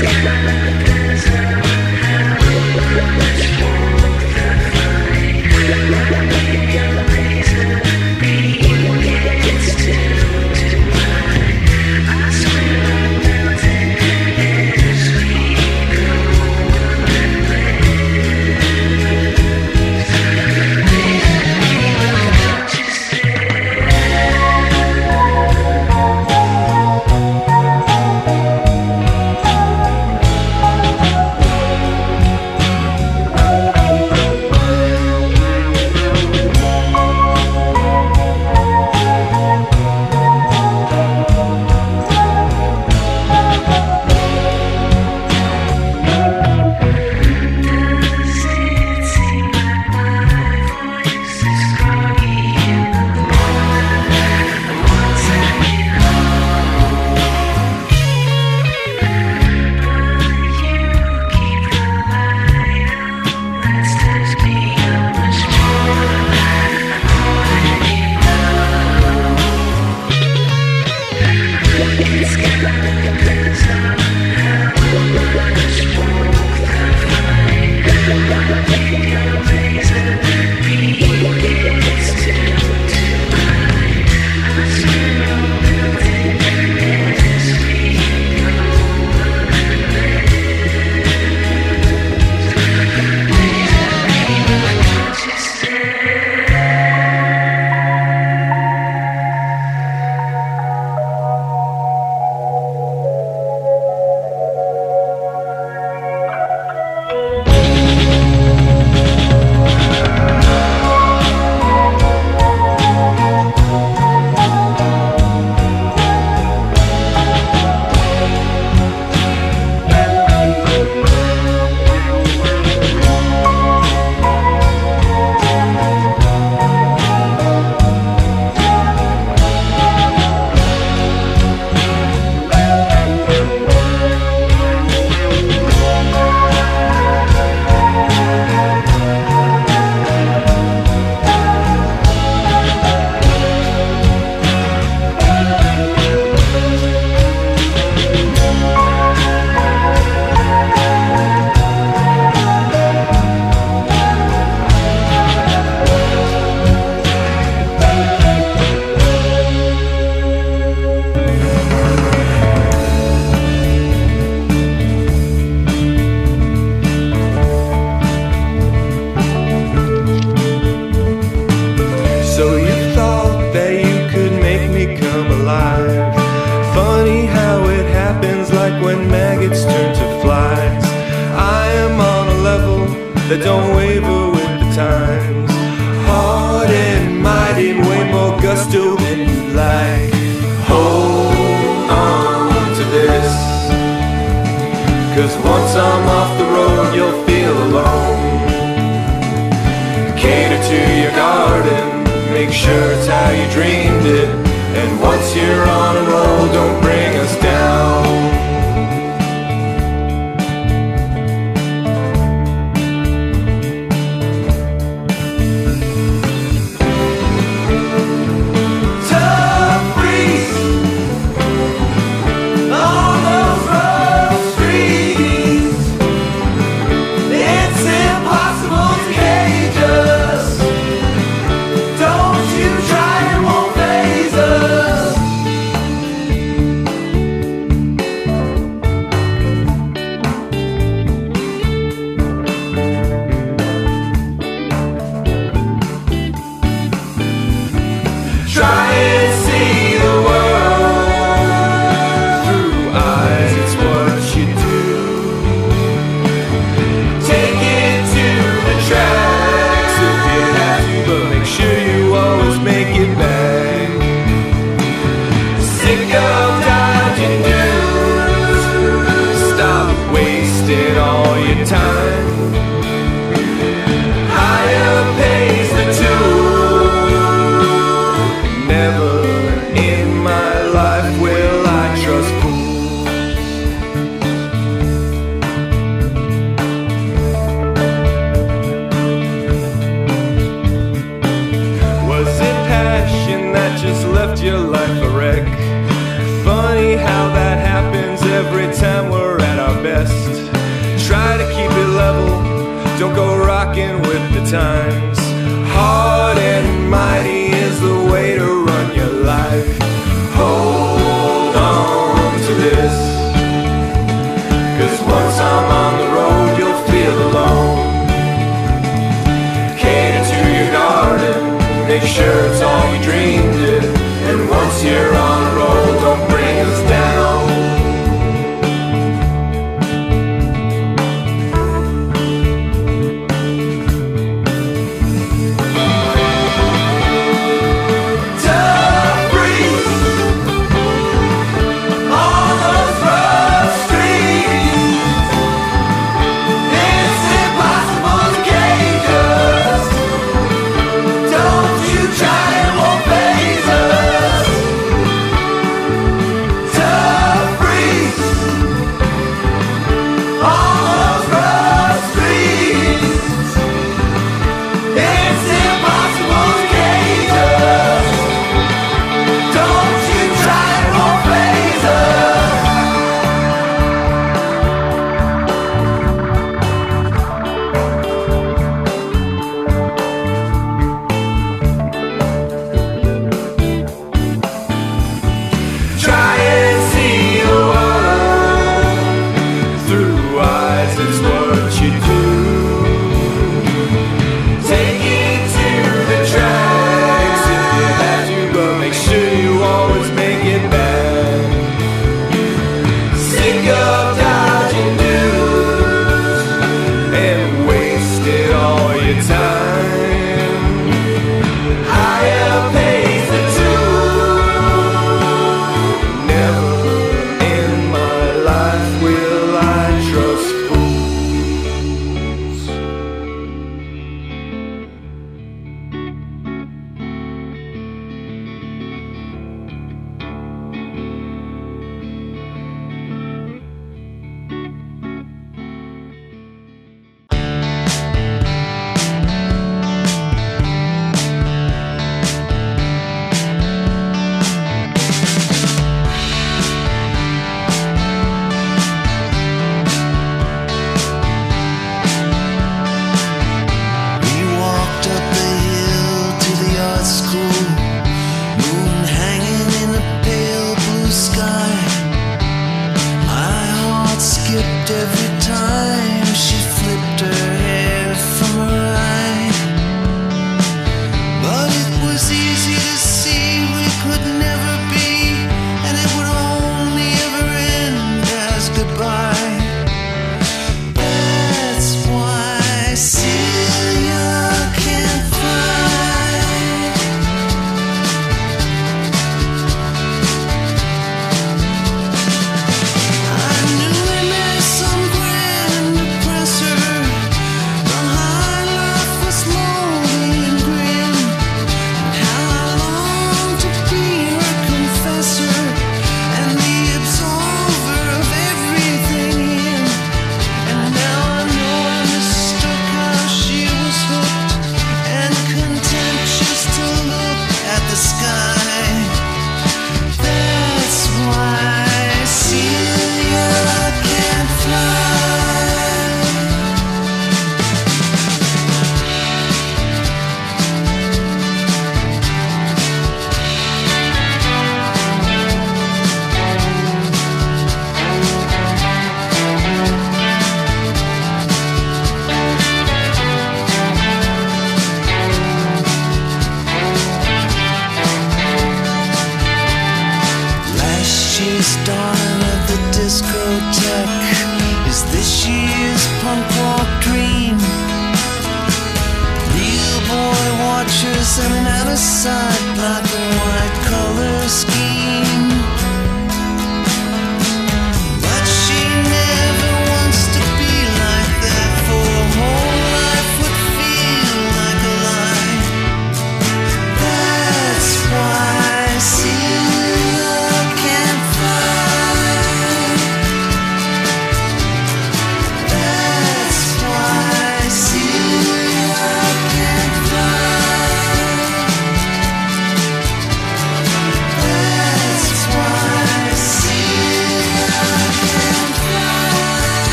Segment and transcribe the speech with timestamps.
[0.00, 0.77] i'm Yeah.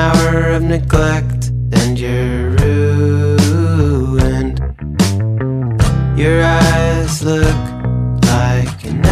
[0.00, 2.50] hour of neglect and you're
[3.42, 4.56] ruined.
[6.18, 7.60] Your eyes look
[8.36, 9.04] like an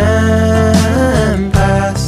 [1.35, 2.05] empress.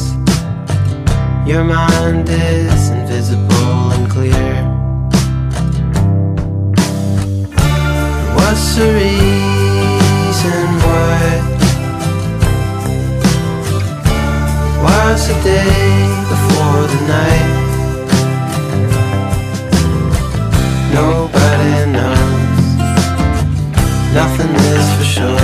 [1.50, 4.54] Your mind is invisible and clear.
[8.36, 11.18] What's the reason why?
[14.82, 15.89] Why's the day?
[25.00, 25.36] for sure.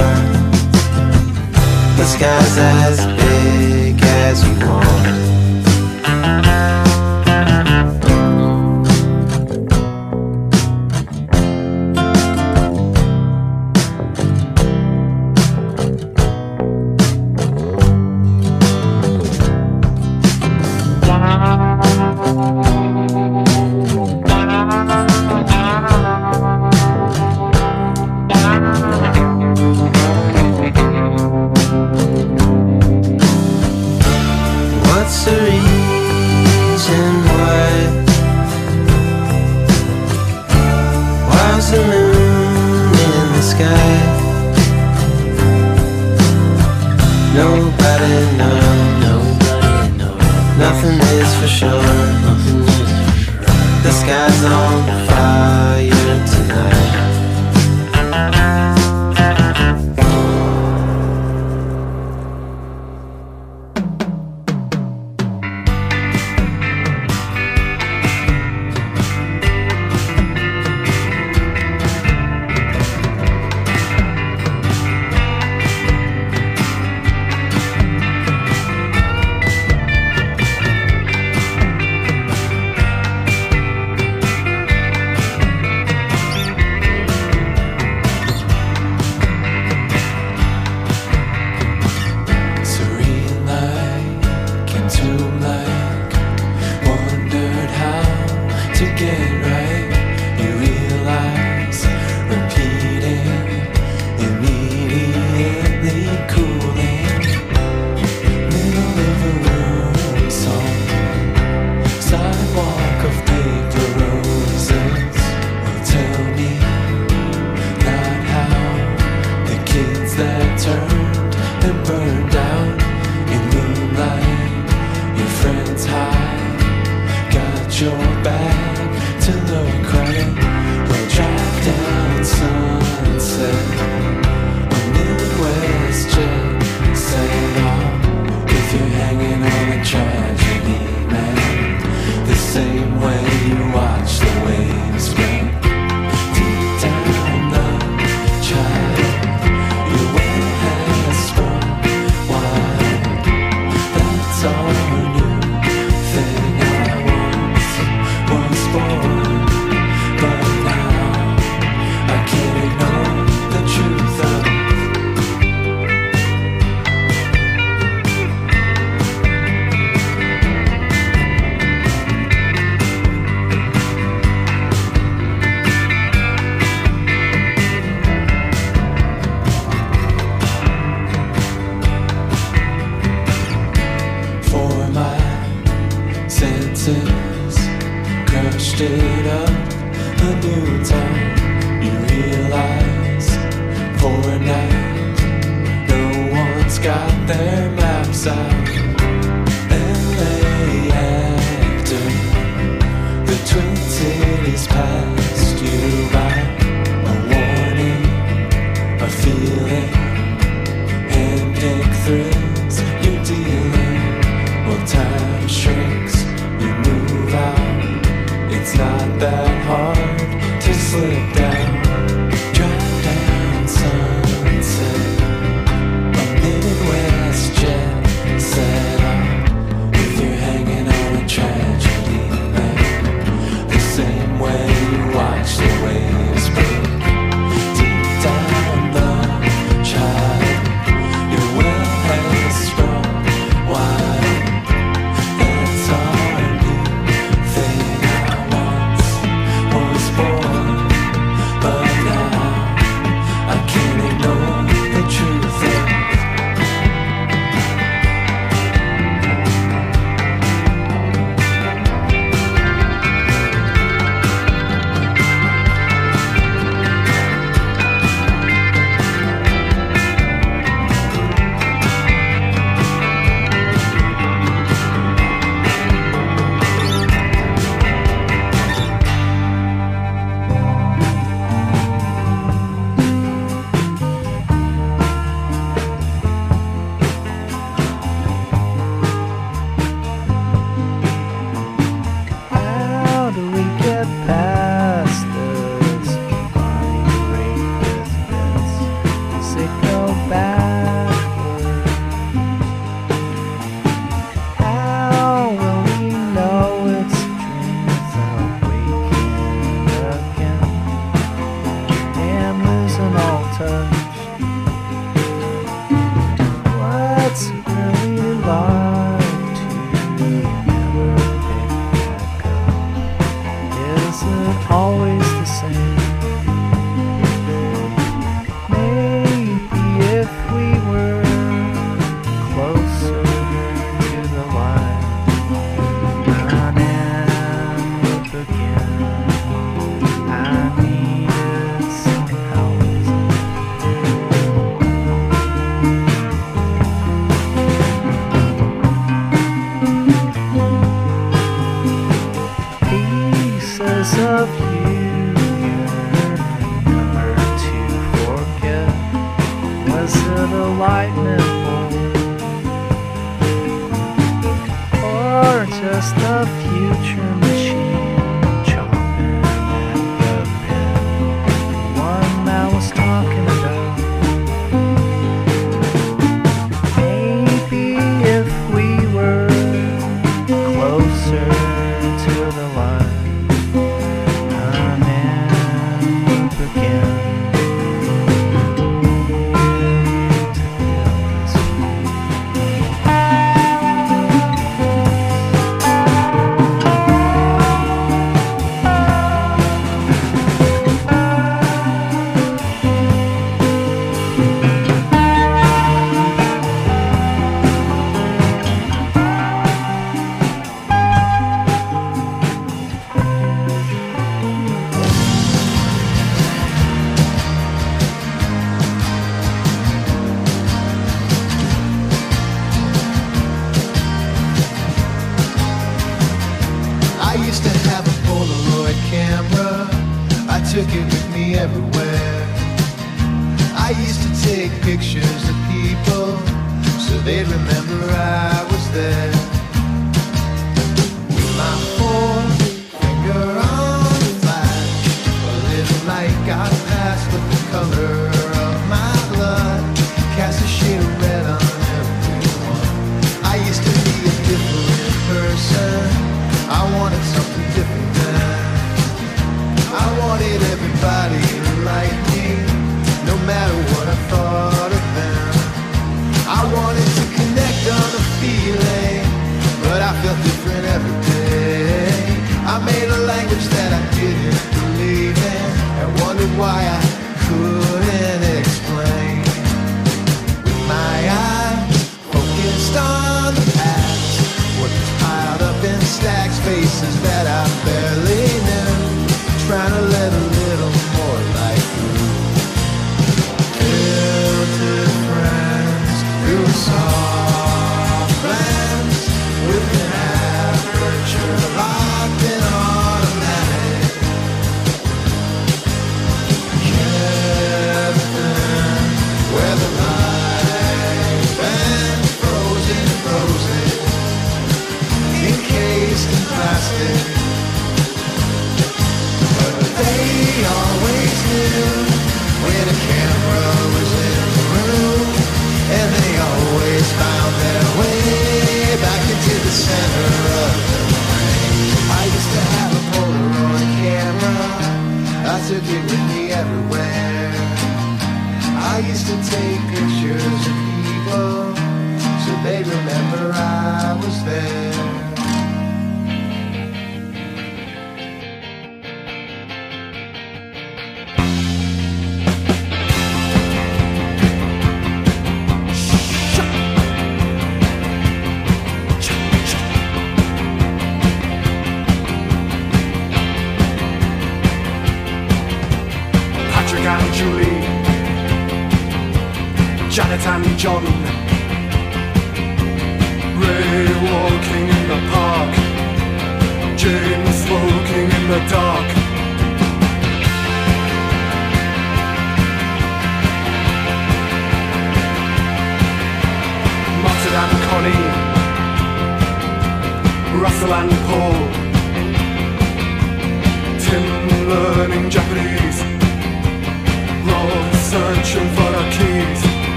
[1.96, 5.05] The sky's as big as you want.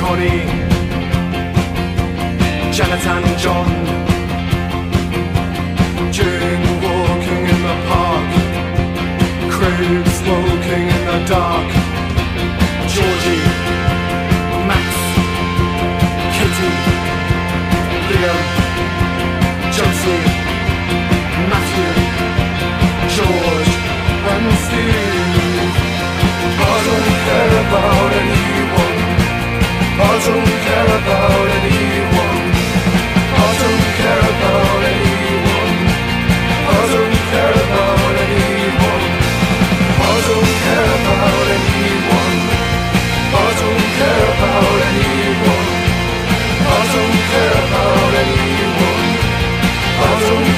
[0.00, 0.42] کنی.
[2.72, 4.13] جنتن جان.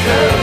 [0.06, 0.35] Yeah.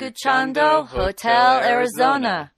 [0.00, 2.52] Escuchando Hotel Arizona.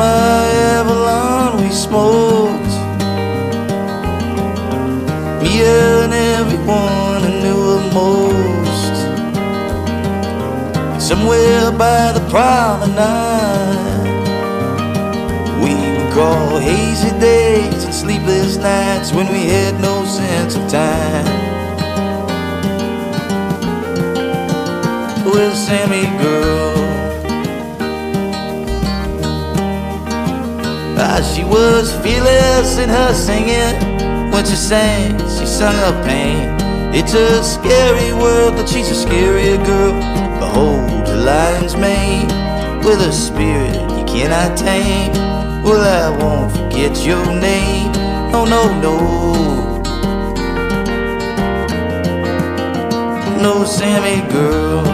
[0.00, 0.46] My
[0.78, 2.74] Avalon we smoked.
[5.42, 7.66] Me and everyone I knew
[8.00, 8.96] most.
[11.08, 14.08] Somewhere by the promenade
[15.62, 21.26] We would call hazy days and sleepless nights When we had no sense of time.
[25.26, 26.79] Well, Sammy girl
[31.02, 34.30] Ah, she was fearless in her singing.
[34.30, 36.60] When she sang, she sung her pain.
[36.94, 39.94] It's a scary world, but she's a scarier girl.
[40.38, 42.28] Behold, the lion's mane
[42.84, 45.12] with a spirit you cannot tame.
[45.64, 47.92] Well, I won't forget your name.
[48.34, 48.94] Oh, no, no.
[53.40, 54.89] No, Sammy girl.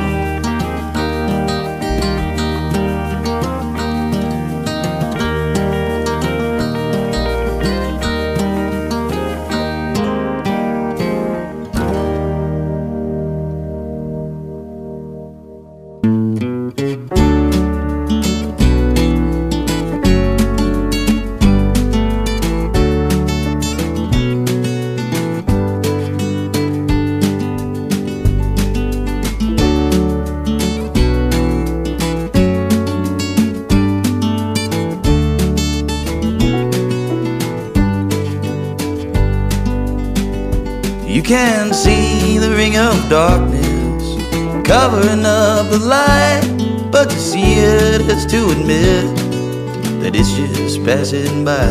[41.26, 44.14] Can see the ring of darkness
[44.64, 49.06] covering up the light, but to see it is to admit
[50.00, 51.66] that it's just passing by.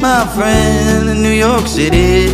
[0.00, 2.28] My friend in New York City,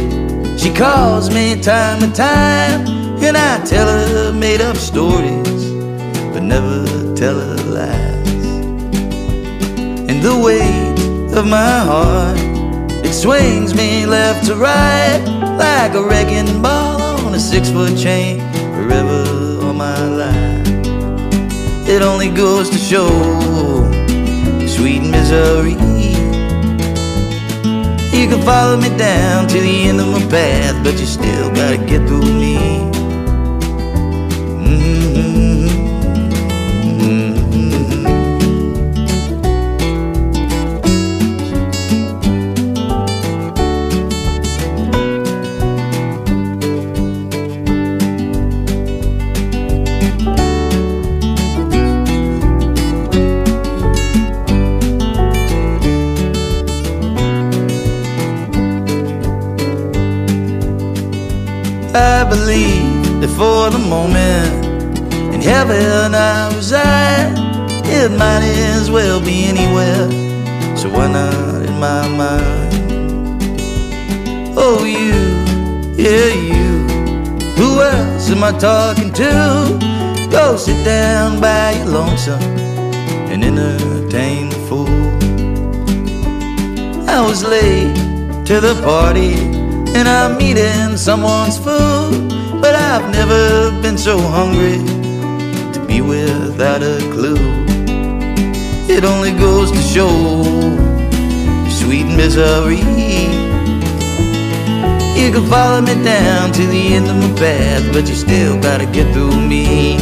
[0.57, 2.87] she calls me time and time,
[3.21, 5.73] and I tell her made up stories,
[6.33, 8.45] but never tell her lies.
[10.09, 12.50] And the weight of my heart
[13.13, 15.23] swings me left to right
[15.59, 18.39] like a wrecking ball on a six foot chain
[18.75, 20.67] forever all my life.
[21.89, 23.09] It only goes to show
[24.67, 25.73] sweet misery.
[28.17, 31.79] You can follow me down to the end of my path, but you still gotta
[31.79, 32.90] get through me.
[63.71, 64.67] The moment
[65.35, 67.33] in heaven I reside.
[67.87, 70.09] It might as well be anywhere,
[70.77, 72.71] so why not in my mind?
[74.57, 75.15] Oh, you,
[75.97, 76.71] yeah, you.
[77.57, 80.31] Who else am I talking to?
[80.31, 82.43] Go sit down by your lonesome
[83.33, 84.89] and entertain the fool.
[87.09, 87.95] I was late
[88.47, 89.35] to the party
[89.97, 92.30] and I'm eating someone's food.
[92.91, 94.79] I've never been so hungry
[95.73, 97.39] to be without a clue.
[98.89, 100.11] It only goes to show
[101.71, 102.83] sweet misery.
[105.15, 108.87] You can follow me down to the end of my path, but you still gotta
[108.87, 109.95] get through me.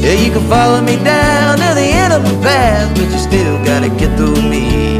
[0.00, 3.62] Yeah, you can follow me down to the end of my path, but you still
[3.66, 4.99] gotta get through me.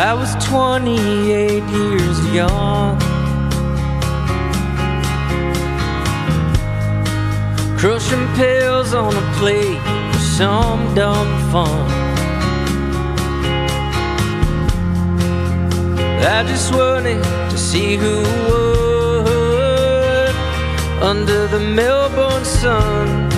[0.00, 2.96] I was 28 years young.
[7.76, 9.80] Crushing pills on a plate
[10.12, 11.90] for some dumb fun.
[16.22, 20.34] I just wanted to see who would
[21.02, 23.28] under the Melbourne sun.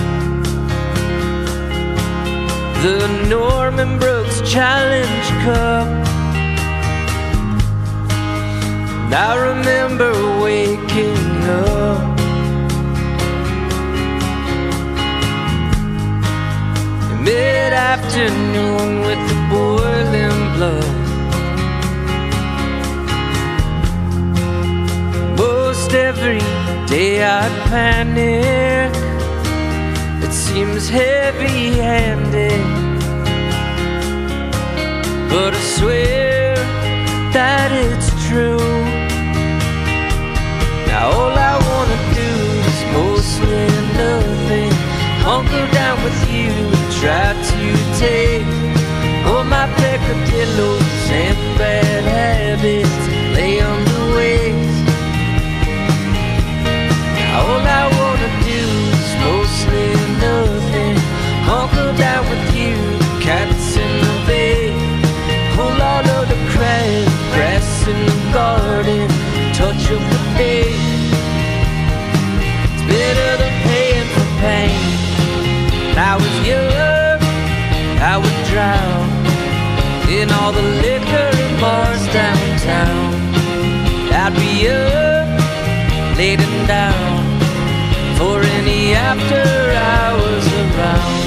[2.83, 6.00] The Norman Brookes Challenge Cup.
[9.11, 12.17] And I remember waking up.
[17.19, 20.95] Mid afternoon with the boiling blood.
[25.37, 26.39] Most every
[26.87, 28.95] day I panic.
[30.23, 32.63] It seems heavy handed.
[35.29, 36.55] But I swear
[37.33, 39.00] that it's true.
[41.01, 42.31] All I wanna do
[42.71, 43.65] is mostly
[43.97, 44.71] nothing.
[45.25, 47.63] Hunker down with you and try to
[47.97, 48.45] take
[49.25, 53.01] all my peccadillos and bad habits,
[53.35, 54.87] lay on the waste.
[57.39, 58.63] All I wanna do
[59.01, 59.89] is mostly
[60.27, 60.95] nothing.
[61.49, 62.77] Hunker down with you,
[63.25, 64.69] cats in the bay.
[65.55, 69.07] Pull all of the crab, grass in the garden,
[69.53, 70.10] touch of
[80.21, 83.13] in all the liquor bars downtown.
[84.13, 87.39] I'd be up, laying down
[88.17, 91.20] for any after hours around.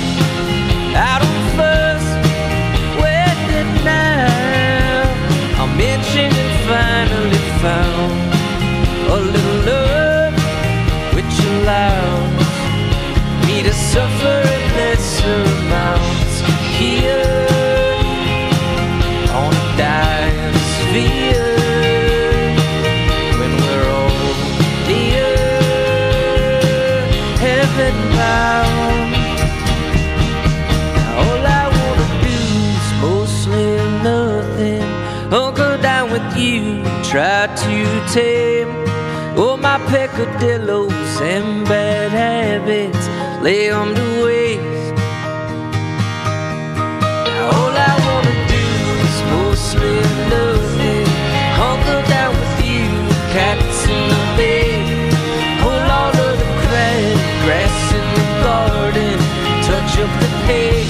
[40.17, 43.09] My peccadillos and bad habits,
[43.43, 44.95] lay on to waste.
[47.27, 48.65] Now all I wanna do
[49.09, 49.97] is mostly
[50.31, 51.07] nothing.
[51.61, 52.89] Hunker down with you,
[53.33, 54.73] cats in the bay.
[55.61, 59.19] Pull all of the crab, grass in the garden,
[59.63, 60.84] touch of the hay.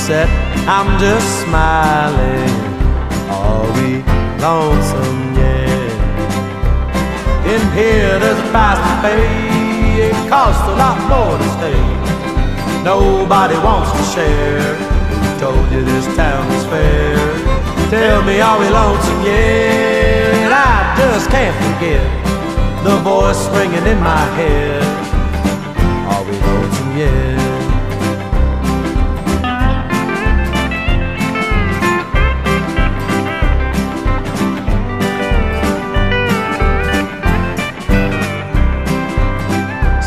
[0.00, 0.28] Upset.
[0.66, 2.48] I'm just smiling.
[3.28, 4.00] Are we
[4.40, 5.92] lonesome yet?
[7.44, 10.08] In here, there's a price to pay.
[10.08, 11.82] It costs a lot more to stay.
[12.82, 14.76] Nobody wants to share.
[15.38, 17.16] Told you this town is fair?
[17.90, 20.50] Tell me, are we lonesome yet?
[20.50, 22.04] I just can't forget
[22.84, 24.82] the voice ringing in my head.
[26.08, 27.39] Are we lonesome yet?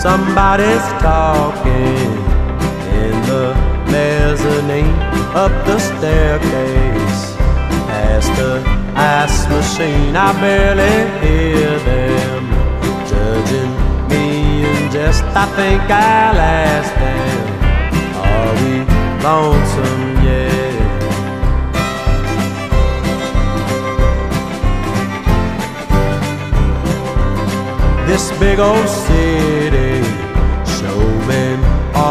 [0.03, 2.11] Somebody's talking
[2.99, 3.55] in the
[3.87, 4.99] mezzanine
[5.33, 7.35] up the staircase
[7.87, 8.61] past the
[8.97, 10.13] ice machine.
[10.13, 12.43] I barely hear them
[13.07, 13.73] judging
[14.09, 17.47] me and just I think I'll ask them,
[18.27, 18.73] Are we
[19.23, 20.73] lonesome yet?
[28.05, 29.92] This big old city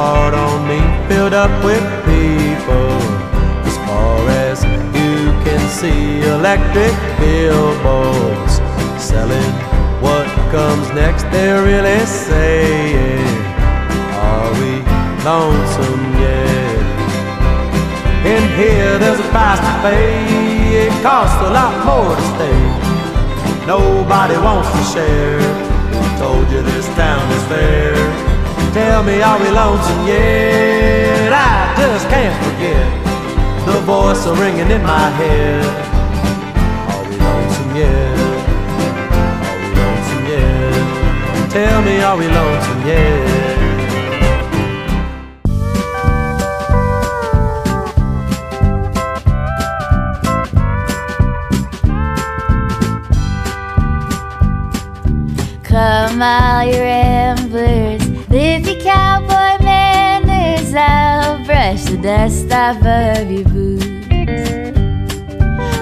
[0.03, 2.91] hard on me, filled up with people
[3.71, 4.59] as far as
[4.99, 5.15] you
[5.47, 6.03] can see.
[6.39, 8.55] Electric billboards
[8.99, 9.53] selling
[10.03, 11.23] what comes next.
[11.31, 13.31] They're really saying,
[14.27, 14.73] Are we
[15.31, 16.83] lonesome yet?
[18.35, 20.83] In here, there's a price to pay.
[20.85, 22.63] It costs a lot more to stay.
[23.75, 25.41] Nobody wants to share.
[25.93, 28.32] Who told you this town is fair?
[28.73, 31.31] Tell me, are we lonesome yet?
[31.31, 32.89] I just can't forget
[33.67, 35.65] the voice ringing in my head.
[36.89, 38.19] Are we lonesome yet?
[39.43, 41.51] Are we lonesome yet?
[41.51, 43.53] Tell me, are we lonesome yet?
[55.63, 57.02] Come all you
[61.93, 63.85] the dust off of your boots.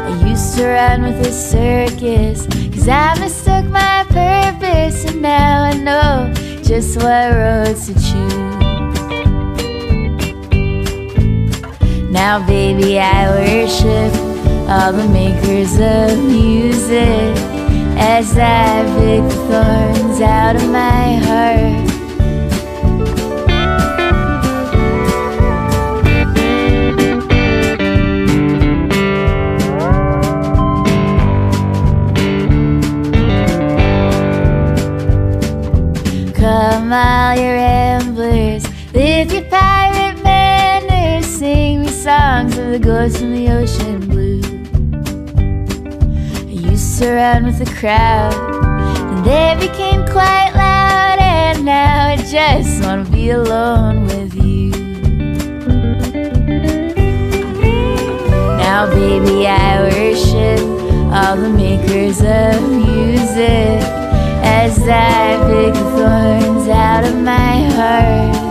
[0.09, 5.75] I used to run with a circus, cause I mistook my purpose, and now I
[5.75, 6.33] know
[6.65, 8.35] just what roads to choose.
[12.11, 14.13] Now, baby, I worship
[14.69, 17.37] all the makers of music
[17.97, 21.80] as I pick the thorns out of my heart.
[36.91, 43.31] Come all you ramblers, live your pirate manners, sing me songs of the ghosts from
[43.31, 44.41] the ocean blue.
[46.49, 52.17] I used to run with the crowd, and they became quite loud, and now I
[52.17, 54.71] just wanna be alone with you.
[58.59, 60.61] Now, baby, I worship
[61.15, 63.90] all the makers of music
[64.51, 68.50] as I pick the thorns out of my heart.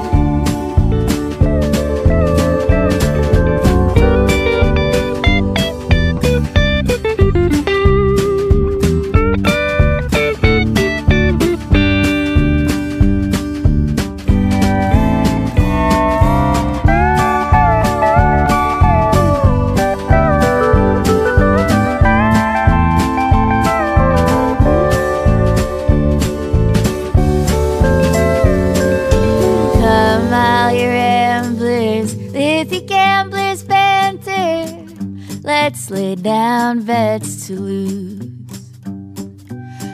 [36.49, 38.23] Down bets to lose.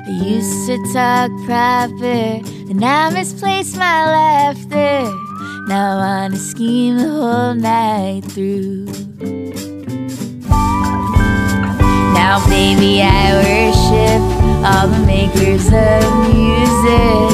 [0.07, 2.21] I used to talk proper,
[2.69, 4.95] and I misplaced my laughter.
[5.67, 8.85] Now I wanna scheme the whole night through.
[12.19, 14.21] Now, baby, I worship
[14.69, 17.33] all the makers of music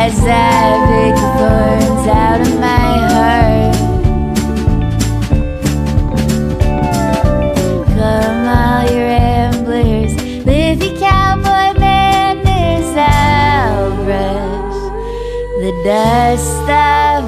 [0.00, 3.87] as I pick the thorns out of my heart.
[15.88, 17.24] The dust off